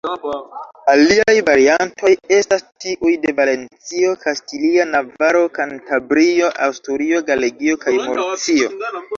Aliaj 0.93 1.33
variantoj 1.49 2.13
estas 2.37 2.65
tiuj 2.85 3.13
de 3.27 3.35
Valencio, 3.41 4.15
Kastilio, 4.25 4.89
Navaro, 4.97 5.45
Kantabrio, 5.59 6.51
Asturio, 6.69 7.25
Galegio 7.33 7.81
kaj 7.87 7.99
Murcio. 8.03 8.77